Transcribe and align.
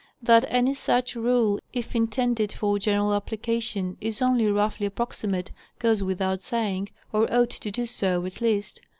That 0.19 0.45
any 0.47 0.73
such 0.73 1.15
rule, 1.15 1.59
if 1.73 1.95
intended 1.95 2.51
for 2.51 2.79
general 2.79 3.13
application, 3.13 3.97
is 4.01 4.19
only 4.19 4.47
roughly 4.47 4.87
approximate, 4.87 5.51
goes 5.77 6.01
without 6.01 6.41
Saying, 6.41 6.89
or 7.13 7.31
ought 7.31 7.51
to 7.51 7.69
do 7.69 7.85
so, 7.85 8.25
at 8.25 8.41
least. 8.41 8.81